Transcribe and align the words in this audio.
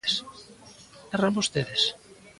Erran 1.15 1.37
vostedes. 1.39 1.81